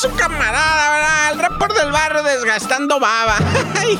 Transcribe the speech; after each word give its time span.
Su 0.00 0.10
camarada, 0.16 0.90
¿verdad? 0.90 1.32
El 1.32 1.38
rapper 1.38 1.72
del 1.74 1.92
barrio 1.92 2.22
desgastando 2.22 2.98
baba. 3.00 3.36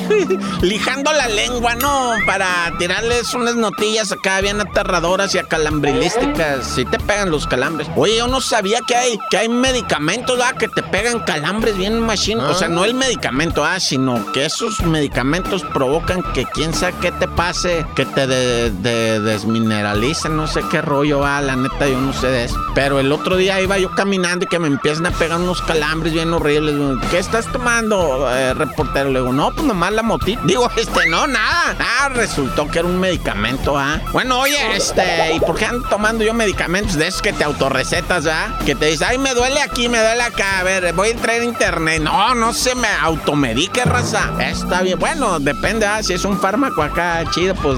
Lijando 0.61 1.11
la 1.13 1.27
lengua, 1.27 1.75
¿no? 1.75 2.13
Para 2.25 2.71
tirarles 2.77 3.33
unas 3.33 3.55
notillas 3.55 4.11
acá 4.11 4.41
bien 4.41 4.59
aterradoras 4.61 5.33
y 5.35 5.39
acalambrilísticas. 5.39 6.65
Si 6.65 6.85
te 6.85 6.97
pegan 6.99 7.29
los 7.31 7.47
calambres. 7.47 7.87
Oye, 7.95 8.17
yo 8.17 8.27
no 8.27 8.41
sabía 8.41 8.79
que 8.87 8.95
hay, 8.95 9.19
que 9.29 9.37
hay 9.37 9.49
medicamentos, 9.49 10.37
¿verdad? 10.37 10.55
Que 10.57 10.67
te 10.67 10.81
pegan 10.83 11.19
calambres 11.19 11.77
bien 11.77 11.99
machine. 11.99 12.41
O 12.41 12.53
sea, 12.53 12.67
no 12.67 12.85
el 12.85 12.93
medicamento, 12.93 13.63
ah, 13.63 13.79
sino 13.79 14.31
que 14.31 14.45
esos 14.45 14.79
medicamentos 14.81 15.63
provocan 15.73 16.23
que 16.33 16.45
quién 16.45 16.73
sabe 16.73 16.93
qué 17.01 17.11
te 17.11 17.27
pase, 17.27 17.85
que 17.95 18.05
te 18.05 18.27
de, 18.27 18.71
de- 18.71 19.19
desmineralicen, 19.19 20.35
no 20.35 20.47
sé 20.47 20.61
qué 20.71 20.81
rollo, 20.81 21.25
ah, 21.25 21.41
la 21.41 21.55
neta, 21.55 21.87
yo 21.87 21.99
no 21.99 22.13
sé 22.13 22.27
de 22.27 22.45
eso. 22.45 22.57
Pero 22.73 22.99
el 22.99 23.11
otro 23.11 23.35
día 23.35 23.61
iba 23.61 23.77
yo 23.77 23.91
caminando 23.93 24.45
y 24.45 24.47
que 24.47 24.59
me 24.59 24.67
empiezan 24.67 25.05
a 25.05 25.11
pegar 25.11 25.39
unos 25.39 25.61
calambres 25.61 25.90
bien 25.99 26.33
horribles. 26.33 26.75
¿Qué 27.09 27.19
estás 27.19 27.45
tomando, 27.51 28.29
eh, 28.31 28.53
reportero? 28.53 29.09
Le 29.09 29.19
digo, 29.19 29.33
no, 29.33 29.51
pues 29.51 29.65
nomás 29.65 29.91
la 29.91 30.03
motita. 30.03 30.41
Digo, 30.45 30.69
este, 30.77 31.09
no, 31.09 31.27
nada. 31.27 31.75
Ah, 31.79 32.09
resultó 32.09 32.67
que 32.67 32.79
era 32.79 32.87
un 32.87 32.99
medicamento, 32.99 33.77
ah. 33.77 33.99
Bueno, 34.13 34.39
oye, 34.39 34.75
este, 34.75 35.35
¿y 35.35 35.39
por 35.39 35.57
qué 35.57 35.65
ando 35.65 35.87
tomando 35.89 36.23
yo 36.23 36.33
medicamentos 36.33 36.95
de 36.95 37.07
esos 37.07 37.21
que 37.21 37.33
te 37.33 37.43
autorrecetas, 37.43 38.25
ah? 38.27 38.57
Que 38.65 38.75
te 38.75 38.85
dices, 38.87 39.07
ay, 39.07 39.17
me 39.17 39.33
duele 39.33 39.61
aquí, 39.61 39.89
me 39.89 39.99
duele 39.99 40.21
acá. 40.21 40.59
A 40.59 40.63
ver, 40.63 40.93
voy 40.93 41.09
a 41.09 41.11
entrar 41.11 41.35
en 41.37 41.43
internet. 41.43 42.01
No, 42.01 42.35
no 42.35 42.53
se 42.53 42.73
me 42.75 42.87
automedique, 42.87 43.83
raza. 43.83 44.31
Está 44.39 44.81
bien. 44.81 44.97
Bueno, 44.97 45.39
depende, 45.39 45.85
ah. 45.85 46.01
Si 46.01 46.13
es 46.13 46.23
un 46.25 46.39
fármaco 46.39 46.81
acá 46.81 47.23
chido, 47.31 47.53
pues. 47.55 47.77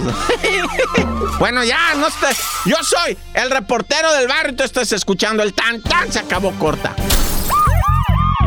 bueno, 1.39 1.63
ya, 1.63 1.95
no 1.95 2.07
estés. 2.07 2.37
Yo 2.65 2.77
soy 2.83 3.17
el 3.33 3.49
reportero 3.49 4.13
del 4.13 4.27
barrio 4.27 4.53
y 4.53 4.55
tú 4.55 4.63
estás 4.63 4.91
escuchando 4.91 5.41
el 5.43 5.53
tan 5.53 5.81
tan. 5.81 6.11
Se 6.11 6.19
acabó 6.19 6.51
corta. 6.59 6.95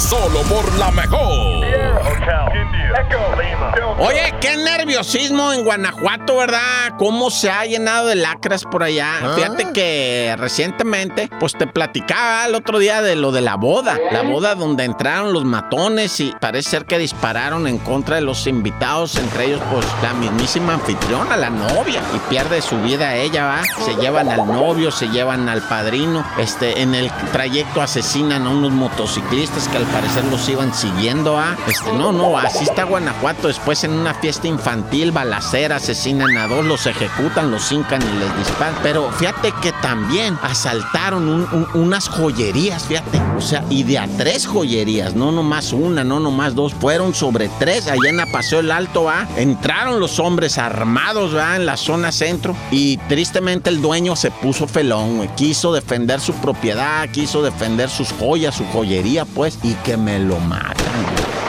Solo 0.00 0.40
por 0.48 0.72
la 0.78 0.90
mejor. 0.92 1.60
Oye, 3.98 4.34
qué 4.40 4.56
nerviosismo 4.56 5.52
en 5.52 5.62
Guanajuato, 5.62 6.38
¿verdad? 6.38 6.96
¿Cómo 6.98 7.30
se 7.30 7.50
ha 7.50 7.66
llenado 7.66 8.06
de 8.06 8.14
lacras 8.16 8.64
por 8.64 8.82
allá? 8.82 9.12
Fíjate 9.36 9.72
que 9.72 10.34
recientemente, 10.38 11.28
pues 11.38 11.52
te 11.52 11.66
platicaba 11.66 12.46
el 12.46 12.54
otro 12.54 12.78
día 12.78 13.02
de 13.02 13.14
lo 13.14 13.30
de 13.30 13.42
la 13.42 13.56
boda. 13.56 13.98
La 14.10 14.22
boda 14.22 14.54
donde 14.54 14.84
entraron 14.84 15.34
los 15.34 15.44
matones 15.44 16.18
y 16.20 16.34
parece 16.40 16.70
ser 16.70 16.86
que 16.86 16.98
dispararon 16.98 17.66
en 17.66 17.78
contra 17.78 18.16
de 18.16 18.22
los 18.22 18.46
invitados, 18.46 19.16
entre 19.16 19.46
ellos, 19.46 19.60
pues 19.70 19.86
la 20.02 20.14
mismísima 20.14 20.74
anfitriona, 20.74 21.36
la 21.36 21.50
novia, 21.50 22.00
y 22.14 22.18
pierde 22.30 22.62
su 22.62 22.80
vida 22.80 23.14
ella, 23.16 23.44
¿va? 23.46 23.62
Se 23.84 23.94
llevan 23.96 24.30
al 24.30 24.46
novio, 24.46 24.90
se 24.90 25.08
llevan 25.08 25.48
al 25.48 25.60
padrino. 25.60 26.24
Este, 26.38 26.80
en 26.80 26.94
el 26.94 27.10
trayecto 27.32 27.82
asesinan 27.82 28.46
a 28.46 28.50
unos 28.50 28.72
motociclistas 28.72 29.68
que 29.68 29.76
al 29.76 29.84
parecer 29.92 30.24
los 30.26 30.48
iban 30.48 30.72
siguiendo, 30.74 31.38
¿ah? 31.38 31.56
Este, 31.66 31.92
no, 31.92 32.12
no, 32.12 32.38
así 32.38 32.64
está 32.64 32.84
Guanajuato. 32.84 33.48
Después 33.48 33.84
en 33.84 33.92
una 33.92 34.14
fiesta 34.14 34.46
infantil, 34.46 35.12
balacera, 35.12 35.76
asesinan 35.76 36.36
a 36.36 36.46
dos, 36.46 36.64
los 36.64 36.86
ejecutan, 36.86 37.50
los 37.50 37.70
hincan 37.72 38.00
y 38.02 38.18
les 38.18 38.36
disparan. 38.38 38.74
Pero 38.82 39.10
fíjate 39.12 39.52
que 39.62 39.72
también 39.82 40.38
asaltaron 40.42 41.28
un- 41.28 41.48
un- 41.52 41.68
unas 41.82 42.08
joyerías, 42.08 42.84
fíjate. 42.84 43.20
O 43.36 43.40
sea, 43.40 43.64
y 43.70 43.82
de 43.84 43.98
a 43.98 44.06
tres 44.18 44.46
joyerías, 44.46 45.14
no 45.14 45.32
nomás 45.32 45.72
una, 45.72 46.04
no 46.04 46.20
nomás 46.20 46.54
dos, 46.54 46.74
fueron 46.74 47.14
sobre 47.14 47.48
tres 47.58 47.86
allá 47.88 48.08
en 48.10 48.20
Paseo 48.30 48.60
el 48.60 48.70
Alto, 48.70 49.04
¿va? 49.04 49.26
Entraron 49.36 49.98
los 49.98 50.18
hombres 50.18 50.58
armados, 50.58 51.34
¿va? 51.34 51.56
En 51.56 51.64
la 51.66 51.76
zona 51.76 52.12
centro. 52.12 52.54
Y 52.70 52.98
tristemente 53.08 53.70
el 53.70 53.80
dueño 53.80 54.14
se 54.14 54.30
puso 54.30 54.66
felón, 54.68 55.16
güey. 55.16 55.28
Quiso 55.36 55.72
defender 55.72 56.20
su 56.20 56.34
propiedad, 56.34 57.08
quiso 57.10 57.42
defender 57.42 57.88
sus 57.88 58.12
joyas, 58.12 58.54
su 58.54 58.64
joyería, 58.66 59.24
pues, 59.24 59.58
y 59.62 59.72
que 59.82 59.96
me 59.96 60.18
lo 60.18 60.38
matan. 60.40 60.76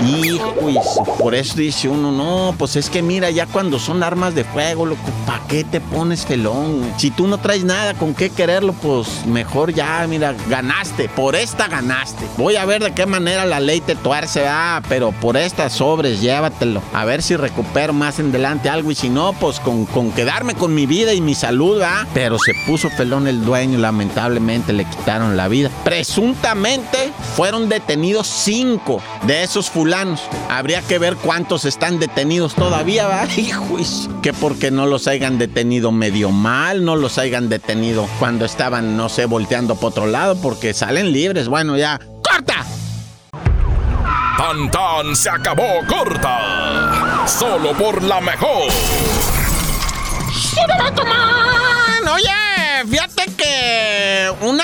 Hijo, 0.04 0.56
y 0.68 0.76
por 1.20 1.36
eso 1.36 1.56
dice 1.56 1.88
uno, 1.88 2.12
no, 2.12 2.56
pues 2.58 2.76
es 2.76 2.90
que 2.90 3.04
mira, 3.04 3.30
ya 3.30 3.46
cuando 3.46 3.78
son 3.78 4.02
armas 4.02 4.34
de 4.34 4.44
fuego, 4.44 4.88
loco, 4.88 5.02
¿para 5.28 5.46
qué 5.48 5.64
te 5.64 5.80
pones 5.80 6.26
felón? 6.26 6.92
Si 6.98 7.12
tú 7.12 7.28
no 7.28 7.38
traes 7.38 7.64
nada 7.64 7.94
con 7.94 8.16
qué 8.16 8.32
quererlo, 8.32 8.74
pues 8.74 9.28
mejor 9.28 9.74
ya, 9.74 10.04
mira, 10.10 10.34
ganaste, 10.50 11.08
por 11.10 11.36
esta 11.36 11.68
ganaste. 11.68 12.26
Voy 12.38 12.56
a 12.56 12.66
ver 12.66 12.84
de 12.84 12.94
qué 12.94 13.06
manera 13.06 13.46
la 13.46 13.60
ley 13.60 13.80
te 13.80 13.96
tuerce, 13.96 14.48
ah, 14.48 14.82
pero 14.90 15.12
por 15.12 15.38
estas 15.38 15.74
sobres, 15.74 16.20
llévatelo. 16.20 16.82
A 16.94 17.06
ver 17.06 17.22
si 17.22 17.36
recupero 17.36 17.94
más 17.94 18.18
en 18.18 18.30
adelante 18.30 18.70
algo 18.70 18.90
y 18.90 18.96
si 18.96 19.10
no, 19.10 19.34
pues 19.34 19.60
con, 19.60 19.86
con 19.86 20.12
quedarme 20.12 20.56
con 20.56 20.74
mi 20.74 20.88
vida 20.88 21.14
y 21.14 21.22
mi 21.22 21.36
salud, 21.36 21.80
ah. 21.84 22.08
Pero 22.16 22.40
se 22.40 22.54
puso 22.66 22.90
felón 22.90 23.28
el 23.28 23.46
dueño, 23.46 23.78
lamentablemente 23.78 24.74
le 24.74 24.86
quitaron 24.86 25.38
la 25.38 25.48
vida. 25.48 25.70
Presuntamente 25.84 27.11
fueron 27.36 27.70
detenidos 27.70 28.28
cinco 28.28 29.02
de 29.24 29.44
esos 29.44 29.70
fulanos. 29.70 30.22
Habría 30.50 30.82
que 30.82 31.00
ver 31.00 31.16
cuántos 31.16 31.66
están 31.66 32.00
detenidos 32.00 32.56
todavía, 32.56 33.08
¿va? 33.08 33.26
Hijo, 33.38 33.78
que 34.22 34.34
porque 34.34 34.72
no 34.72 34.86
los 34.86 35.08
hayan 35.08 35.38
detenido 35.38 35.92
medio 35.92 36.30
mal, 36.32 36.84
no 36.86 36.96
los 36.96 37.18
hayan 37.18 37.50
detenido 37.50 38.08
cuando 38.20 38.46
estaban, 38.46 38.98
no 38.98 39.10
sé, 39.10 39.26
volteando 39.26 39.76
por 39.76 39.92
otro 39.92 40.08
lado, 40.08 40.36
porque 40.42 40.74
salen 40.74 41.12
libres. 41.12 41.48
Bueno, 41.48 41.78
ya. 41.78 42.00
¡Corta! 42.24 42.66
Tan 44.38 44.72
tan 44.72 45.16
se 45.16 45.30
acabó 45.30 45.68
corta. 45.88 47.26
Solo 47.28 47.74
por 47.74 48.02
la 48.02 48.20
mejor. 48.22 48.72
Man, 51.06 52.08
Oye, 52.14 52.90
fíjate 52.90 53.26
que 53.38 54.32
una, 54.42 54.64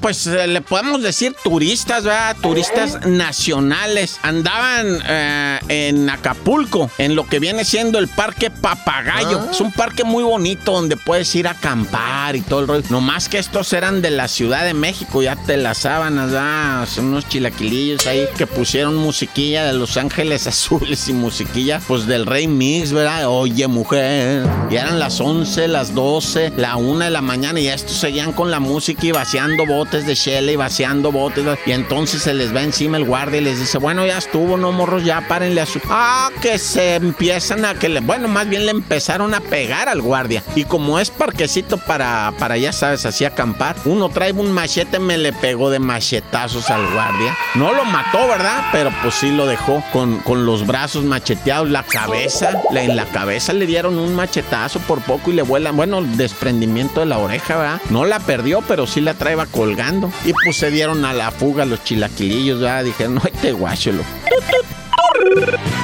pues 0.00 0.26
eh, 0.26 0.46
le 0.46 0.60
podemos 0.60 1.02
decir 1.02 1.34
turistas, 1.42 2.04
¿verdad? 2.04 2.36
Turistas 2.40 3.06
nacionales 3.06 4.18
andaban 4.22 4.98
eh, 5.08 5.58
en 5.68 6.08
Acapulco, 6.10 6.90
en 6.98 7.14
lo 7.14 7.26
que 7.26 7.38
viene 7.38 7.64
siendo 7.64 7.98
el 7.98 8.08
Parque 8.08 8.50
Papagayo. 8.50 9.50
Es 9.50 9.60
un 9.60 9.72
parque 9.72 10.04
muy 10.04 10.24
bonito 10.24 10.72
donde 10.72 10.96
puedes 10.96 11.34
ir 11.34 11.48
a 11.48 11.52
acampar 11.52 12.36
y 12.36 12.40
todo 12.40 12.60
el 12.60 12.68
rollo. 12.68 12.84
No 12.90 13.00
más 13.00 13.28
que 13.28 13.38
estos 13.38 13.72
eran 13.72 14.02
de 14.02 14.10
la 14.10 14.28
Ciudad 14.28 14.64
de 14.64 14.74
México, 14.74 15.22
ya 15.22 15.36
te 15.36 15.56
las 15.56 15.78
sábanas, 15.78 16.30
¿verdad? 16.30 16.88
Son 16.88 17.06
unos 17.06 17.28
chilaquilillos 17.28 18.06
ahí 18.06 18.26
que 18.36 18.46
pusieron 18.46 18.96
musiquilla 18.96 19.64
de 19.64 19.72
Los 19.72 19.96
Ángeles 19.96 20.46
Azules 20.46 21.08
y 21.08 21.12
musiquilla, 21.12 21.80
pues 21.86 22.06
del 22.06 22.26
Rey 22.26 22.46
Mix, 22.46 22.92
¿verdad? 22.92 23.28
Oye, 23.28 23.66
mujer. 23.66 24.46
Y 24.70 24.76
eran 24.76 24.98
las 24.98 25.20
11, 25.20 25.68
las 25.68 25.94
12, 25.94 26.52
la 26.56 26.76
1 26.76 27.04
de 27.04 27.10
la 27.10 27.22
mañana 27.22 27.60
y 27.60 27.68
estos 27.68 27.96
seguían 27.96 28.32
con 28.32 28.50
la 28.50 28.60
música 28.60 29.06
y 29.06 29.12
vaciando 29.12 29.64
botes 29.76 30.06
de 30.06 30.16
chela 30.16 30.52
y 30.52 30.56
vaciando 30.56 31.12
botes. 31.12 31.44
Y 31.66 31.72
entonces 31.72 32.22
se 32.22 32.32
les 32.32 32.54
va 32.54 32.62
encima 32.62 32.96
el 32.96 33.04
guardia 33.04 33.40
y 33.40 33.44
les 33.44 33.58
dice, 33.58 33.78
bueno, 33.78 34.06
ya 34.06 34.18
estuvo, 34.18 34.56
no 34.56 34.72
morros, 34.72 35.04
ya 35.04 35.26
párenle 35.28 35.60
a 35.60 35.66
su... 35.66 35.80
Ah, 35.88 36.30
que 36.40 36.58
se 36.58 36.94
empiezan 36.94 37.64
a 37.64 37.74
que 37.74 37.88
le... 37.88 38.00
Bueno, 38.00 38.28
más 38.28 38.48
bien 38.48 38.64
le 38.64 38.70
empezaron 38.70 39.34
a 39.34 39.40
pegar 39.40 39.88
al 39.88 40.00
guardia. 40.00 40.42
Y 40.54 40.64
como 40.64 40.98
es 40.98 41.10
parquecito 41.10 41.76
para, 41.76 42.32
para 42.38 42.56
ya 42.56 42.72
sabes, 42.72 43.04
así 43.04 43.24
acampar, 43.24 43.76
uno 43.84 44.08
trae 44.08 44.32
un 44.32 44.50
machete, 44.50 44.98
me 44.98 45.18
le 45.18 45.32
pegó 45.32 45.70
de 45.70 45.78
machetazos 45.78 46.70
al 46.70 46.86
guardia. 46.92 47.36
No 47.54 47.72
lo 47.72 47.84
mató, 47.84 48.26
¿verdad? 48.28 48.64
Pero 48.72 48.90
pues 49.02 49.14
sí 49.14 49.30
lo 49.30 49.46
dejó 49.46 49.82
con, 49.92 50.18
con 50.20 50.46
los 50.46 50.66
brazos 50.66 51.04
macheteados, 51.04 51.68
la 51.68 51.82
cabeza, 51.82 52.62
en 52.74 52.96
la 52.96 53.04
cabeza 53.06 53.52
le 53.52 53.66
dieron 53.66 53.98
un 53.98 54.14
machetazo 54.14 54.80
por 54.80 55.00
poco 55.02 55.30
y 55.30 55.34
le 55.34 55.42
vuelan, 55.42 55.76
bueno, 55.76 56.02
desprendimiento 56.02 57.00
de 57.00 57.06
la 57.06 57.18
oreja, 57.18 57.56
¿verdad? 57.56 57.80
No 57.90 58.04
la 58.04 58.20
perdió, 58.20 58.62
pero 58.62 58.86
sí 58.86 59.00
la 59.00 59.14
traeba 59.14 59.46
colgando. 59.66 60.12
Y 60.24 60.32
pues 60.32 60.56
se 60.56 60.70
dieron 60.70 61.04
a 61.04 61.12
la 61.12 61.32
fuga 61.32 61.64
los 61.64 61.82
chilaquilillos, 61.82 62.60
¿verdad? 62.60 62.84
Dijeron, 62.84 63.16
no, 63.16 63.22
te 63.42 63.52
guáchelo. 63.52 64.04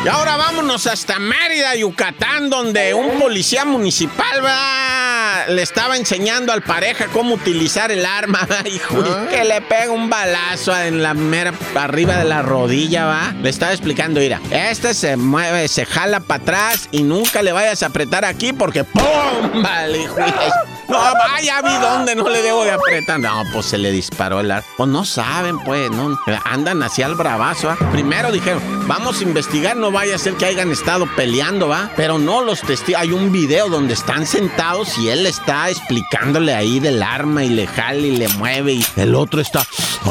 Y 0.05 0.09
ahora 0.09 0.37
vámonos 0.37 0.87
hasta 0.87 1.19
Mérida, 1.19 1.75
Yucatán, 1.75 2.49
donde 2.49 2.95
un 2.95 3.19
policía 3.19 3.65
municipal 3.65 4.45
va, 4.45 5.47
le 5.49 5.63
estaba 5.63 5.97
enseñando 5.97 6.53
al 6.53 6.63
pareja 6.63 7.07
cómo 7.07 7.35
utilizar 7.35 7.91
el 7.91 8.07
arma, 8.07 8.47
hijo, 8.67 9.01
y 9.01 9.35
que 9.35 9.45
le 9.45 9.61
pega 9.63 9.91
un 9.91 10.09
balazo 10.09 10.77
en 10.79 11.03
la 11.03 11.15
mera 11.15 11.53
arriba 11.75 12.19
de 12.19 12.25
la 12.25 12.43
rodilla, 12.43 13.07
va. 13.07 13.35
Le 13.43 13.51
estaba 13.51 13.73
explicando, 13.73 14.21
mira, 14.21 14.41
este 14.51 14.95
se 14.95 15.17
mueve, 15.17 15.67
se 15.67 15.87
jala 15.87 16.21
para 16.21 16.43
atrás 16.43 16.89
y 16.93 17.03
nunca 17.03 17.43
le 17.43 17.53
vayas 17.53 17.83
a 17.83 17.87
apretar 17.87 18.25
aquí 18.25 18.53
porque 18.53 18.85
¡pum! 18.85 19.63
Vale, 19.63 20.03
hijo. 20.03 20.17
No, 20.93 20.99
vaya, 20.99 21.63
vi 21.63 21.73
dónde 21.81 22.15
no 22.15 22.29
le 22.29 22.43
debo 22.43 22.65
de 22.65 22.73
apretar. 22.73 23.19
No, 23.19 23.43
pues 23.53 23.67
se 23.67 23.79
le 23.79 23.91
disparó 23.91 24.41
el 24.41 24.51
arma. 24.51 24.67
Pues 24.77 24.89
no 24.91 25.05
saben, 25.05 25.59
pues, 25.61 25.91
no. 25.91 26.19
Andan 26.45 26.83
hacia 26.83 27.07
el 27.07 27.15
bravazo, 27.15 27.71
¿ah? 27.71 27.79
Primero 27.91 28.31
dijeron, 28.31 28.63
vamos 28.87 29.21
a 29.21 29.23
investigar, 29.23 29.77
no 29.77 29.91
vaya 29.91 30.17
a 30.17 30.19
ser 30.19 30.35
que 30.35 30.45
hayan 30.45 30.71
estado 30.71 31.07
peleando, 31.17 31.69
¿va? 31.69 31.91
Pero 31.97 32.19
no, 32.19 32.43
los 32.43 32.61
testigos. 32.61 33.01
Hay 33.01 33.13
un 33.13 33.33
video 33.33 33.69
donde 33.69 33.95
están 33.95 34.27
sentados 34.27 34.99
y 34.99 35.09
él 35.09 35.27
está 35.27 35.71
explicándole 35.71 36.55
ahí 36.55 36.79
del 36.79 37.03
arma 37.03 37.43
y 37.45 37.49
le 37.49 37.67
jala 37.67 37.99
y 37.99 38.17
le 38.17 38.29
mueve 38.29 38.75
y 38.75 38.85
el 38.97 39.15
otro 39.15 39.41
está, 39.41 39.65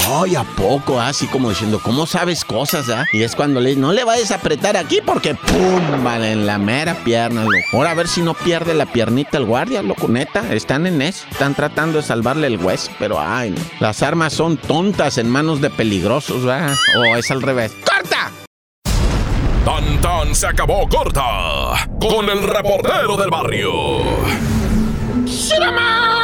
ay, 0.09 0.35
¿a 0.35 0.43
poco? 0.43 0.99
Así 0.99 1.27
como 1.27 1.49
diciendo, 1.49 1.79
¿cómo 1.83 2.05
sabes 2.05 2.43
cosas, 2.43 2.89
ah? 2.89 3.05
Y 3.13 3.23
es 3.23 3.35
cuando 3.35 3.59
le 3.59 3.75
no 3.75 3.93
le 3.93 4.03
vayas 4.03 4.31
a 4.31 4.35
apretar 4.35 4.77
aquí 4.77 4.99
porque 5.05 5.35
pum, 5.35 6.03
vale, 6.03 6.31
en 6.31 6.45
la 6.45 6.57
mera 6.57 6.95
pierna, 7.03 7.43
loco. 7.43 7.55
Ahora 7.73 7.91
a 7.91 7.93
ver 7.93 8.07
si 8.07 8.21
no 8.21 8.33
pierde 8.33 8.73
la 8.73 8.85
piernita 8.85 9.37
el 9.37 9.45
guardia, 9.45 9.81
loco, 9.81 10.07
neta. 10.07 10.51
Están 10.71 10.87
en 10.87 11.01
eso, 11.01 11.27
están 11.29 11.53
tratando 11.53 11.97
de 11.97 12.01
salvarle 12.01 12.47
el 12.47 12.55
hueso, 12.55 12.93
pero 12.97 13.19
ay, 13.19 13.53
las 13.81 14.01
armas 14.03 14.31
son 14.31 14.55
tontas 14.55 15.17
en 15.17 15.29
manos 15.29 15.59
de 15.59 15.69
peligrosos, 15.69 16.45
¿verdad? 16.45 16.77
O 16.97 17.17
es 17.17 17.29
al 17.29 17.41
revés. 17.41 17.73
¡Corta! 17.83 18.31
Tan 19.65 19.99
tan 19.99 20.33
se 20.33 20.47
acabó 20.47 20.87
corta 20.87 21.89
con 21.99 22.29
el 22.29 22.43
reportero 22.43 23.17
del 23.17 23.29
barrio. 23.29 23.71
¡Suraman! 25.25 26.20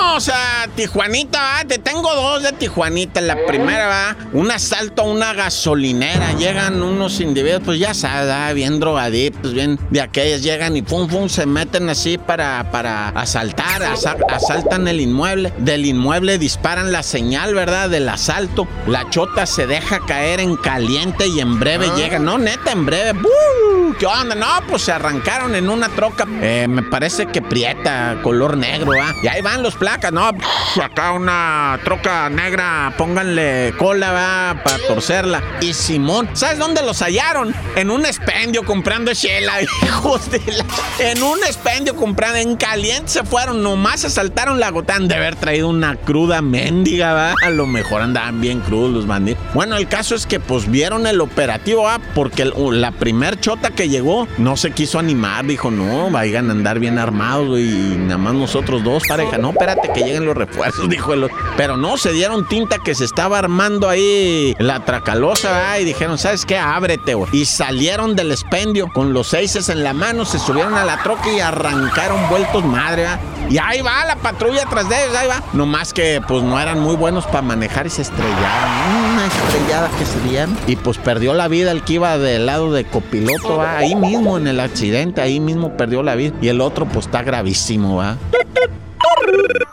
Vámonos 0.00 0.30
a 0.30 0.66
Tijuanita, 0.74 1.38
¿va? 1.40 1.64
Te 1.68 1.78
tengo 1.78 2.14
dos 2.14 2.42
de 2.42 2.52
Tijuanita. 2.52 3.20
La 3.20 3.36
primera 3.46 3.86
va, 3.86 4.16
un 4.32 4.50
asalto 4.50 5.02
a 5.02 5.04
una 5.04 5.34
gasolinera. 5.34 6.32
Llegan 6.32 6.82
unos 6.82 7.20
individuos, 7.20 7.60
pues 7.64 7.78
ya 7.78 7.92
sabes, 7.92 8.54
bien 8.54 8.80
drogaditos, 8.80 9.52
bien 9.52 9.78
de 9.90 10.00
aquellas. 10.00 10.42
Llegan 10.42 10.74
y 10.74 10.82
pum, 10.82 11.06
pum, 11.06 11.28
se 11.28 11.44
meten 11.44 11.90
así 11.90 12.16
para, 12.16 12.70
para 12.70 13.10
asaltar. 13.10 13.82
asaltan 13.82 14.88
el 14.88 15.00
inmueble. 15.00 15.52
Del 15.58 15.84
inmueble 15.84 16.38
disparan 16.38 16.92
la 16.92 17.02
señal, 17.02 17.54
¿verdad? 17.54 17.90
Del 17.90 18.08
asalto. 18.08 18.66
La 18.86 19.10
chota 19.10 19.44
se 19.44 19.66
deja 19.66 20.00
caer 20.06 20.40
en 20.40 20.56
caliente 20.56 21.26
y 21.28 21.40
en 21.40 21.60
breve 21.60 21.88
ah. 21.90 21.96
llega. 21.96 22.18
No, 22.18 22.38
neta, 22.38 22.72
en 22.72 22.86
breve. 22.86 23.20
¿Qué 23.98 24.06
onda? 24.06 24.34
No, 24.34 24.46
pues 24.66 24.82
se 24.82 24.92
arrancaron 24.92 25.54
en 25.54 25.68
una 25.68 25.90
troca. 25.90 26.26
Eh, 26.40 26.66
me 26.68 26.82
parece 26.82 27.26
que 27.26 27.42
prieta, 27.42 28.16
color 28.22 28.56
negro, 28.56 28.92
¿ah? 28.98 29.14
Y 29.22 29.26
ahí 29.28 29.42
van 29.42 29.62
los 29.62 29.74
placas, 29.90 30.12
¿no? 30.12 30.30
acá 30.80 31.12
una 31.12 31.80
troca 31.82 32.30
negra, 32.30 32.94
pónganle 32.96 33.74
cola, 33.76 34.12
va, 34.12 34.62
para 34.62 34.78
torcerla. 34.86 35.42
Y 35.60 35.74
Simón, 35.74 36.28
¿sabes 36.34 36.58
dónde 36.58 36.82
los 36.82 37.02
hallaron? 37.02 37.52
En 37.74 37.90
un 37.90 38.06
expendio 38.06 38.64
comprando 38.64 39.12
chela, 39.12 39.62
hijos 39.82 40.30
de 40.30 40.40
la... 40.52 40.64
En 41.00 41.22
un 41.22 41.38
expendio 41.40 41.96
comprando, 41.96 42.38
en 42.38 42.56
caliente 42.56 43.08
se 43.08 43.24
fueron, 43.24 43.62
nomás 43.62 44.04
asaltaron 44.04 44.60
la 44.60 44.70
gotán 44.70 45.08
de 45.08 45.16
haber 45.16 45.34
traído 45.34 45.68
una 45.68 45.96
cruda 45.96 46.40
mendiga, 46.40 47.12
va. 47.12 47.34
A 47.42 47.50
lo 47.50 47.66
mejor 47.66 48.02
andaban 48.02 48.40
bien 48.40 48.60
crudos 48.60 48.92
los 48.92 49.06
bandidos. 49.06 49.40
Bueno, 49.54 49.76
el 49.76 49.88
caso 49.88 50.14
es 50.14 50.26
que 50.26 50.38
pues 50.38 50.70
vieron 50.70 51.06
el 51.08 51.20
operativo, 51.20 51.82
va, 51.82 51.98
porque 52.14 52.44
la 52.44 52.92
primer 52.92 53.40
chota 53.40 53.70
que 53.70 53.88
llegó 53.88 54.28
no 54.38 54.56
se 54.56 54.70
quiso 54.70 55.00
animar, 55.00 55.46
dijo, 55.46 55.70
no, 55.70 56.10
vayan 56.10 56.48
a 56.48 56.52
andar 56.52 56.78
bien 56.78 56.98
armados, 56.98 57.58
y 57.58 57.96
nada 57.96 58.18
más 58.18 58.34
nosotros 58.34 58.84
dos, 58.84 59.02
pareja. 59.08 59.36
No, 59.36 59.50
espérate 59.50 59.79
que 59.88 60.02
lleguen 60.02 60.26
los 60.26 60.36
refuerzos, 60.36 60.88
dijo 60.88 61.14
el 61.14 61.24
otro. 61.24 61.36
Pero 61.56 61.76
no, 61.76 61.96
se 61.96 62.12
dieron 62.12 62.46
tinta 62.46 62.78
que 62.78 62.94
se 62.94 63.04
estaba 63.04 63.38
armando 63.38 63.88
ahí 63.88 64.54
la 64.58 64.84
tracalosa, 64.84 65.78
y 65.78 65.84
dijeron, 65.84 66.18
¿sabes 66.18 66.44
qué? 66.44 66.58
Ábrete, 66.58 67.14
güey. 67.14 67.28
Y 67.32 67.44
salieron 67.44 68.16
del 68.16 68.30
expendio 68.30 68.88
con 68.92 69.12
los 69.12 69.28
seises 69.28 69.68
en 69.68 69.82
la 69.82 69.92
mano, 69.92 70.24
se 70.24 70.38
subieron 70.38 70.74
a 70.74 70.84
la 70.84 71.02
troca 71.02 71.32
y 71.32 71.40
arrancaron 71.40 72.28
vueltos 72.28 72.64
madre, 72.64 73.04
¿va? 73.04 73.18
Y 73.48 73.58
ahí 73.58 73.80
va 73.80 74.04
la 74.04 74.16
patrulla 74.16 74.64
tras 74.66 74.88
de 74.88 75.04
ellos, 75.04 75.16
ahí 75.16 75.26
va. 75.26 75.42
No 75.52 75.66
más 75.66 75.92
que 75.92 76.22
pues 76.26 76.42
no 76.42 76.60
eran 76.60 76.78
muy 76.78 76.94
buenos 76.94 77.26
para 77.26 77.42
manejar 77.42 77.86
y 77.86 77.90
se 77.90 78.02
estrellaron. 78.02 79.10
Una 79.12 79.26
estrellada 79.26 79.90
que 79.98 80.06
se 80.06 80.20
dieron. 80.20 80.56
Y 80.68 80.76
pues 80.76 80.98
perdió 80.98 81.34
la 81.34 81.48
vida 81.48 81.72
el 81.72 81.82
que 81.82 81.94
iba 81.94 82.16
del 82.16 82.46
lado 82.46 82.72
de 82.72 82.84
copiloto. 82.84 83.60
Ahí 83.60 83.96
mismo 83.96 84.38
en 84.38 84.46
el 84.46 84.60
accidente, 84.60 85.20
ahí 85.20 85.40
mismo 85.40 85.76
perdió 85.76 86.02
la 86.02 86.14
vida. 86.14 86.32
Y 86.40 86.48
el 86.48 86.60
otro 86.60 86.86
pues 86.86 87.06
está 87.06 87.22
gravísimo, 87.22 87.96
va. 87.96 88.16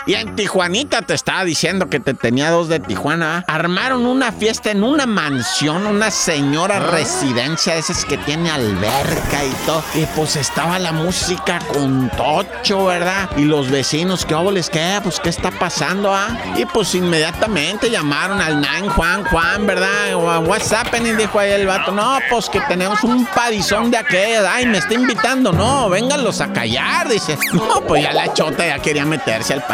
Y 0.07 0.13
en 0.13 0.38
Tijuanita 0.38 1.01
te 1.01 1.13
estaba 1.13 1.44
diciendo 1.44 1.89
que 1.89 2.00
te 2.00 2.13
tenía 2.13 2.50
dos 2.50 2.69
de 2.69 2.80
Tijuana. 2.80 3.44
Armaron 3.45 4.06
una 4.06 4.31
fiesta 4.31 4.71
en 4.71 4.81
una 4.81 5.06
mansión, 5.06 5.86
una 5.86 6.12
señora 6.12 6.77
ah. 6.77 6.92
residencia, 6.92 7.75
esas 7.75 8.06
que 8.06 8.18
tiene 8.19 8.50
alberca 8.50 9.44
y 9.44 9.65
todo. 9.65 9.83
Y 9.95 10.06
pues 10.15 10.38
estaba 10.38 10.80
la 10.80 10.94
música 10.94 11.59
con 11.74 12.09
tocho, 12.12 12.86
¿verdad? 12.86 13.30
Y 13.36 13.44
los 13.44 13.69
vecinos, 13.69 14.25
¿qué 14.25 14.33
óboles? 14.33 14.69
¿Qué? 14.69 14.98
Pues, 15.04 15.19
¿qué 15.19 15.27
está 15.27 15.51
pasando, 15.51 16.15
ah? 16.15 16.30
Y 16.56 16.63
pues 16.63 16.95
inmediatamente 16.95 17.89
llamaron 17.89 18.39
al 18.39 18.62
Nan 18.62 18.88
Juan 18.88 19.25
Juan, 19.25 19.68
¿verdad? 19.68 20.15
What's 20.45 20.71
happening? 20.71 21.18
Dijo 21.18 21.38
ahí 21.38 21.51
el 21.51 21.68
vato. 21.68 21.92
No, 21.92 22.18
pues 22.30 22.50
que 22.50 22.62
tenemos 22.62 23.04
un 23.04 23.25
padizón 23.25 23.92
de 23.92 23.98
aquella. 23.98 24.54
Ay, 24.54 24.68
me 24.68 24.77
está 24.77 24.94
invitando. 24.94 25.51
No, 25.51 25.89
vénganlos 25.89 26.39
a 26.39 26.54
callar, 26.54 27.09
dice. 27.09 27.38
No, 27.57 27.81
pues 27.81 28.04
ya 28.04 28.13
la 28.13 28.31
chota 28.33 28.65
ya 28.65 28.80
quería 28.80 29.04
meterse 29.04 29.54
al 29.54 29.65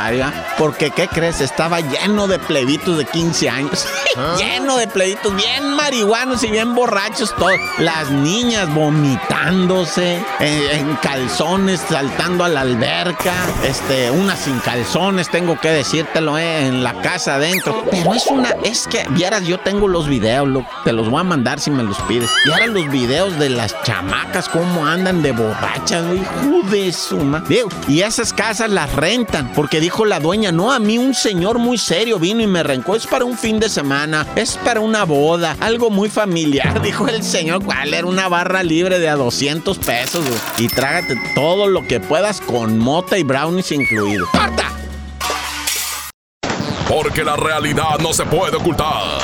porque, 0.57 0.91
¿qué 0.91 1.07
crees? 1.07 1.41
Estaba 1.41 1.79
lleno 1.79 2.27
de 2.27 2.39
plebitos 2.39 2.97
de 2.97 3.05
15 3.05 3.49
años. 3.49 3.85
¿Ah? 4.15 4.35
lleno 4.37 4.77
de 4.77 4.87
plebitos, 4.87 5.35
bien 5.35 5.73
marihuanos 5.75 6.43
y 6.43 6.51
bien 6.51 6.75
borrachos 6.75 7.33
todos. 7.35 7.53
Las 7.79 8.11
niñas 8.11 8.71
vomitándose, 8.73 10.23
en, 10.39 10.95
calzones, 10.97 11.81
saltando 11.89 12.43
a 12.43 12.49
la 12.49 12.61
alberca. 12.61 13.33
Este, 13.63 14.11
una 14.11 14.35
sin 14.35 14.59
calzones, 14.59 15.29
tengo 15.29 15.59
que 15.59 15.69
decírtelo, 15.69 16.37
eh, 16.37 16.67
en 16.67 16.83
la 16.83 17.01
casa 17.01 17.35
adentro. 17.35 17.83
Pero 17.89 18.13
es 18.13 18.27
una, 18.27 18.49
es 18.63 18.87
que, 18.87 19.05
vieras, 19.09 19.43
yo 19.45 19.59
tengo 19.59 19.87
los 19.87 20.07
videos, 20.07 20.47
te 20.83 20.93
los 20.93 21.09
voy 21.09 21.21
a 21.21 21.23
mandar 21.23 21.59
si 21.59 21.71
me 21.71 21.83
los 21.83 21.99
pides. 22.01 22.29
Y 22.45 22.51
ahora 22.51 22.67
los 22.67 22.89
videos 22.89 23.37
de 23.39 23.49
las 23.49 23.75
chamacas, 23.83 24.49
cómo 24.49 24.85
andan 24.85 25.21
de 25.21 25.31
borrachas, 25.31 26.05
hijo 26.13 26.69
de 26.69 26.93
suma. 26.93 27.43
Y 27.87 28.01
esas 28.01 28.33
casas 28.33 28.69
las 28.69 28.93
rentan, 28.93 29.51
porque 29.53 29.79
dijo 29.79 30.05
la 30.05 30.12
dueña, 30.19 30.51
no, 30.51 30.71
a 30.71 30.79
mí 30.79 30.97
un 30.97 31.13
señor 31.13 31.59
muy 31.59 31.77
serio 31.77 32.19
vino 32.19 32.41
y 32.41 32.47
me 32.47 32.59
arrancó, 32.59 32.95
es 32.95 33.07
para 33.07 33.25
un 33.25 33.37
fin 33.37 33.59
de 33.59 33.69
semana, 33.69 34.27
es 34.35 34.57
para 34.57 34.79
una 34.79 35.03
boda, 35.03 35.55
algo 35.59 35.89
muy 35.89 36.09
familiar, 36.09 36.81
dijo 36.83 37.07
el 37.07 37.23
señor, 37.23 37.63
¿cuál 37.63 37.93
era 37.93 38.07
una 38.07 38.27
barra 38.27 38.63
libre 38.63 38.99
de 38.99 39.09
a 39.09 39.15
200 39.15 39.77
pesos? 39.79 40.25
Y 40.57 40.67
trágate 40.67 41.15
todo 41.35 41.67
lo 41.67 41.87
que 41.87 41.99
puedas 41.99 42.41
con 42.41 42.79
mota 42.79 43.17
y 43.17 43.23
brownies 43.23 43.71
incluido. 43.71 44.27
¡Corta! 44.31 44.71
Porque 46.89 47.23
la 47.23 47.35
realidad 47.35 47.97
no 47.99 48.13
se 48.13 48.25
puede 48.25 48.57
ocultar. 48.57 49.19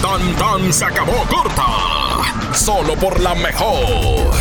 Tan 0.00 0.36
tan 0.36 0.72
se 0.72 0.84
acabó 0.84 1.24
corta. 1.28 2.54
Solo 2.54 2.94
por 2.96 3.20
la 3.20 3.34
mejor 3.34 4.32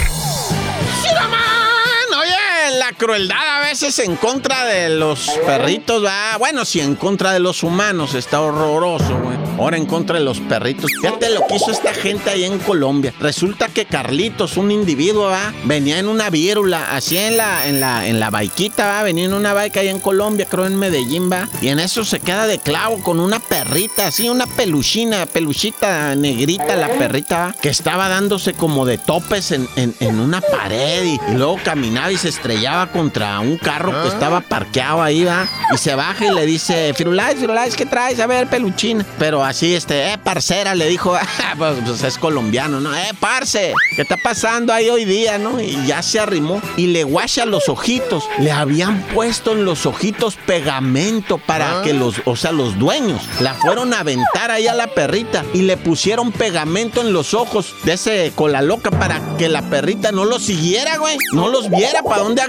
crueldad 2.93 3.57
a 3.57 3.59
veces 3.61 3.99
en 3.99 4.15
contra 4.15 4.65
de 4.65 4.89
los 4.89 5.29
perritos, 5.45 6.03
va. 6.03 6.37
Bueno, 6.37 6.65
si 6.65 6.79
en 6.79 6.95
contra 6.95 7.31
de 7.31 7.39
los 7.39 7.63
humanos 7.63 8.13
está 8.15 8.41
horroroso, 8.41 9.17
güey. 9.19 9.37
Ahora 9.57 9.77
en 9.77 9.85
contra 9.85 10.17
de 10.17 10.25
los 10.25 10.39
perritos. 10.39 10.89
Fíjate 11.01 11.29
lo 11.29 11.45
que 11.45 11.55
hizo 11.55 11.71
esta 11.71 11.93
gente 11.93 12.29
ahí 12.29 12.45
en 12.45 12.57
Colombia. 12.59 13.13
Resulta 13.19 13.67
que 13.67 13.85
Carlitos, 13.85 14.57
un 14.57 14.71
individuo, 14.71 15.29
va, 15.29 15.53
venía 15.65 15.99
en 15.99 16.07
una 16.07 16.29
vírula, 16.29 16.95
así 16.95 17.17
en 17.17 17.37
la, 17.37 17.67
en 17.67 17.79
la, 17.79 18.07
en 18.07 18.19
la 18.19 18.31
baiquita, 18.31 18.87
va, 18.87 19.03
venía 19.03 19.25
en 19.25 19.33
una 19.33 19.53
baica 19.53 19.81
ahí 19.81 19.89
en 19.89 19.99
Colombia, 19.99 20.47
creo 20.49 20.65
en 20.65 20.77
Medellín, 20.77 21.31
va. 21.31 21.47
Y 21.61 21.67
en 21.67 21.79
eso 21.79 22.03
se 22.03 22.19
queda 22.19 22.47
de 22.47 22.57
clavo 22.57 23.03
con 23.03 23.19
una 23.19 23.39
perrita, 23.39 24.07
así, 24.07 24.29
una 24.29 24.47
peluchina, 24.47 25.25
peluchita 25.25 26.15
negrita, 26.15 26.75
la 26.75 26.87
perrita, 26.89 27.37
va, 27.37 27.53
que 27.53 27.69
estaba 27.69 28.09
dándose 28.09 28.53
como 28.53 28.85
de 28.85 28.97
topes 28.97 29.51
en, 29.51 29.67
en, 29.75 30.19
una 30.19 30.41
pared 30.41 31.03
y, 31.03 31.19
y 31.31 31.35
luego 31.35 31.59
caminaba 31.63 32.11
y 32.11 32.17
se 32.17 32.29
estrellaba 32.29 32.80
contra 32.87 33.39
un 33.39 33.57
carro 33.57 33.91
que 33.91 34.09
ah. 34.09 34.13
estaba 34.13 34.41
parqueado 34.41 35.01
ahí, 35.01 35.23
va. 35.23 35.47
Y 35.73 35.77
se 35.77 35.95
baja 35.95 36.25
y 36.25 36.33
le 36.33 36.45
dice, 36.45 36.93
Firulais, 36.95 37.39
Firulais, 37.39 37.75
¿qué 37.75 37.85
traes? 37.85 38.19
A 38.19 38.27
ver, 38.27 38.47
peluchín. 38.47 39.05
Pero 39.17 39.43
así, 39.43 39.75
este, 39.75 40.13
eh, 40.13 40.17
parcera, 40.17 40.75
le 40.75 40.87
dijo, 40.87 41.17
pues, 41.57 41.77
pues, 41.85 42.03
es 42.03 42.17
colombiano, 42.17 42.79
¿no? 42.79 42.95
Eh, 42.95 43.11
parce, 43.19 43.73
¿qué 43.95 44.01
está 44.01 44.17
pasando 44.17 44.73
ahí 44.73 44.89
hoy 44.89 45.05
día, 45.05 45.37
no? 45.37 45.59
Y 45.59 45.85
ya 45.85 46.01
se 46.01 46.19
arrimó 46.19 46.61
y 46.77 46.87
le 46.87 47.03
guacha 47.03 47.45
los 47.45 47.69
ojitos. 47.69 48.25
Le 48.39 48.51
habían 48.51 49.01
puesto 49.13 49.53
en 49.53 49.65
los 49.65 49.85
ojitos 49.85 50.35
pegamento 50.45 51.37
para 51.37 51.79
ah. 51.79 51.81
que 51.83 51.93
los, 51.93 52.21
o 52.25 52.35
sea, 52.35 52.51
los 52.51 52.77
dueños 52.77 53.21
la 53.39 53.53
fueron 53.53 53.93
a 53.93 53.99
aventar 53.99 54.51
ahí 54.51 54.67
a 54.67 54.73
la 54.73 54.87
perrita 54.87 55.45
y 55.53 55.61
le 55.61 55.77
pusieron 55.77 56.31
pegamento 56.31 57.01
en 57.01 57.13
los 57.13 57.33
ojos 57.33 57.75
de 57.83 57.93
ese 57.93 58.31
cola 58.35 58.61
loca 58.61 58.91
para 58.91 59.21
que 59.37 59.49
la 59.49 59.61
perrita 59.69 60.11
no 60.11 60.25
los 60.25 60.43
siguiera, 60.43 60.97
güey. 60.97 61.17
No 61.33 61.49
los 61.49 61.69
viera 61.69 62.03
para 62.03 62.23
dónde 62.23 62.41
le 62.41 62.47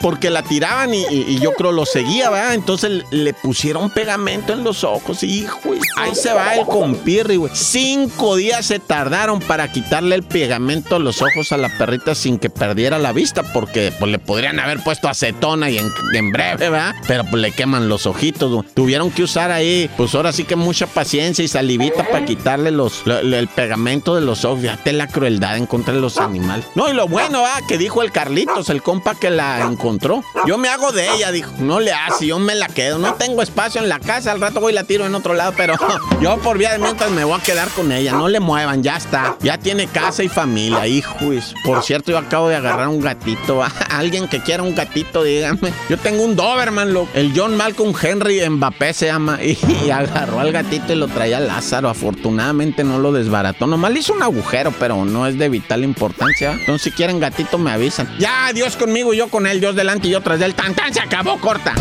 porque 0.00 0.30
la 0.30 0.42
tiraban 0.42 0.94
y, 0.94 1.38
yo 1.40 1.52
creo 1.52 1.72
lo 1.72 1.86
seguía, 1.86 2.30
¿verdad? 2.30 2.54
Entonces 2.54 3.04
le 3.10 3.34
pusieron 3.34 3.90
pegamento 3.90 4.52
en 4.52 4.64
los 4.64 4.84
ojos, 4.84 5.22
hijo. 5.22 5.60
Ahí 5.96 6.14
se 6.14 6.32
va 6.32 6.54
el 6.54 6.66
compirri, 6.66 7.36
güey. 7.36 7.52
Cinco 7.54 8.36
días 8.36 8.66
se 8.66 8.78
tardaron 8.78 9.40
para 9.40 9.70
quitarle 9.70 10.14
el 10.14 10.22
pegamento 10.22 10.96
a 10.96 10.98
los 10.98 11.22
ojos 11.22 11.52
a 11.52 11.56
la 11.56 11.68
perrita 11.76 12.14
sin 12.14 12.38
que 12.38 12.50
perdiera 12.50 12.98
la 12.98 13.12
vista, 13.12 13.42
porque 13.52 13.92
pues 13.98 14.10
le 14.10 14.18
podrían 14.18 14.60
haber 14.60 14.82
puesto 14.82 15.08
acetona 15.08 15.70
y 15.70 15.78
en, 15.78 16.32
breve, 16.32 16.70
¿verdad? 16.70 16.94
Pero 17.06 17.24
pues 17.24 17.42
le 17.42 17.52
queman 17.52 17.88
los 17.88 18.06
ojitos, 18.06 18.50
güey. 18.50 18.66
Tuvieron 18.74 19.10
que 19.10 19.22
usar 19.22 19.50
ahí, 19.50 19.90
pues 19.96 20.14
ahora 20.14 20.32
sí 20.32 20.44
que 20.44 20.56
mucha 20.56 20.86
paciencia 20.86 21.44
y 21.44 21.48
salivita 21.48 22.04
para 22.04 22.24
quitarle 22.24 22.70
los, 22.70 23.04
el 23.06 23.48
pegamento 23.48 24.14
de 24.14 24.20
los 24.22 24.44
ojos. 24.44 24.60
Fíjate 24.60 24.92
la 24.92 25.06
crueldad 25.06 25.56
en 25.56 25.66
contra 25.66 25.94
de 25.94 26.00
los 26.00 26.18
animales. 26.18 26.66
No, 26.74 26.88
y 26.88 26.94
lo 26.94 27.08
bueno, 27.08 27.44
ah, 27.46 27.60
que 27.68 27.78
dijo 27.78 28.02
el 28.02 28.12
Carlitos, 28.12 28.70
el 28.70 28.82
compa 28.82 29.14
que 29.14 29.30
la 29.30 29.45
encontró. 29.60 30.22
Yo 30.46 30.58
me 30.58 30.68
hago 30.68 30.92
de 30.92 31.08
ella, 31.14 31.32
dijo. 31.32 31.52
No 31.58 31.80
le 31.80 31.92
hace, 31.92 32.26
yo 32.26 32.38
me 32.38 32.54
la 32.54 32.68
quedo. 32.68 32.98
No 32.98 33.14
tengo 33.14 33.42
espacio 33.42 33.80
en 33.80 33.88
la 33.88 34.00
casa, 34.00 34.32
al 34.32 34.40
rato 34.40 34.60
voy 34.60 34.72
y 34.72 34.74
la 34.74 34.84
tiro 34.84 35.06
en 35.06 35.14
otro 35.14 35.34
lado, 35.34 35.52
pero 35.56 35.74
yo 36.20 36.36
por 36.38 36.58
vía 36.58 36.72
de 36.72 36.78
mientras 36.78 37.10
me 37.10 37.24
voy 37.24 37.38
a 37.38 37.42
quedar 37.42 37.68
con 37.70 37.92
ella. 37.92 38.12
No 38.12 38.28
le 38.28 38.40
muevan, 38.40 38.82
ya 38.82 38.96
está. 38.96 39.36
Ya 39.40 39.58
tiene 39.58 39.86
casa 39.86 40.22
y 40.22 40.28
familia, 40.28 40.86
hijo. 40.86 41.16
Por 41.64 41.82
cierto, 41.82 42.12
yo 42.12 42.18
acabo 42.18 42.48
de 42.48 42.56
agarrar 42.56 42.88
un 42.88 43.00
gatito. 43.00 43.62
Alguien 43.90 44.28
que 44.28 44.40
quiera 44.40 44.62
un 44.62 44.74
gatito, 44.74 45.22
dígame. 45.22 45.72
Yo 45.88 45.98
tengo 45.98 46.22
un 46.22 46.36
Doberman, 46.36 46.92
lo, 46.92 47.08
el 47.14 47.32
John 47.34 47.56
Malcolm 47.56 47.94
Henry 48.00 48.48
Mbappé 48.48 48.92
se 48.92 49.06
llama. 49.06 49.38
Y, 49.46 49.90
agarró 49.90 50.40
al 50.40 50.52
gatito 50.52 50.92
y 50.92 50.96
lo 50.96 51.08
traía 51.08 51.40
Lázaro. 51.40 51.88
Afortunadamente 51.88 52.84
no 52.84 52.98
lo 52.98 53.12
desbarató. 53.12 53.66
Nomás 53.66 53.92
le 53.92 54.00
hizo 54.00 54.12
un 54.12 54.22
agujero, 54.22 54.72
pero 54.78 55.04
no 55.04 55.26
es 55.26 55.38
de 55.38 55.48
vital 55.48 55.82
importancia. 55.82 56.52
Entonces, 56.52 56.82
si 56.82 56.90
quieren 56.90 57.20
gatito, 57.20 57.58
me 57.58 57.70
avisan. 57.70 58.08
Ya, 58.18 58.52
Dios 58.52 58.76
conmigo, 58.76 59.14
yo 59.14 59.25
con 59.28 59.46
él, 59.46 59.60
Dios 59.60 59.74
delante 59.74 60.08
y 60.08 60.10
yo 60.10 60.20
tras 60.20 60.38
del 60.38 60.54
tan 60.54 60.74
se 60.92 61.00
acabó, 61.00 61.38
corta. 61.40 61.74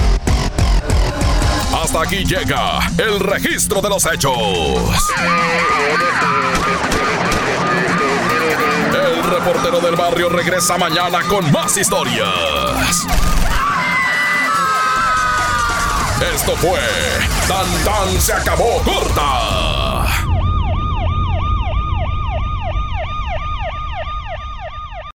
Hasta 1.82 2.02
aquí 2.02 2.24
llega 2.24 2.80
el 2.98 3.20
registro 3.20 3.82
de 3.82 3.90
los 3.90 4.06
hechos. 4.06 4.38
El 8.94 9.24
reportero 9.24 9.80
del 9.82 9.96
barrio 9.96 10.30
regresa 10.30 10.78
mañana 10.78 11.22
con 11.24 11.52
más 11.52 11.78
historias. 11.78 13.06
Esto 16.34 16.56
fue 16.56 16.80
Tan 17.48 18.22
se 18.22 18.34
acabó 18.34 18.82
corta 18.84 19.85